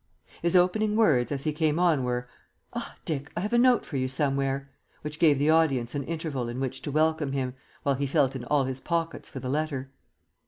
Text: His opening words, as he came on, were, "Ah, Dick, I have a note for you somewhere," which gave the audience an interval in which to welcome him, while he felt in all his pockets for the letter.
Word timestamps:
His 0.41 0.55
opening 0.55 0.95
words, 0.95 1.31
as 1.31 1.43
he 1.43 1.53
came 1.53 1.77
on, 1.77 2.03
were, 2.03 2.27
"Ah, 2.73 2.95
Dick, 3.05 3.31
I 3.37 3.41
have 3.41 3.53
a 3.53 3.59
note 3.59 3.85
for 3.85 3.97
you 3.97 4.07
somewhere," 4.07 4.67
which 5.03 5.19
gave 5.19 5.37
the 5.37 5.51
audience 5.51 5.93
an 5.93 6.05
interval 6.05 6.49
in 6.49 6.59
which 6.59 6.81
to 6.81 6.91
welcome 6.91 7.33
him, 7.33 7.53
while 7.83 7.93
he 7.93 8.07
felt 8.07 8.35
in 8.35 8.43
all 8.45 8.63
his 8.63 8.79
pockets 8.79 9.29
for 9.29 9.39
the 9.39 9.47
letter. 9.47 9.91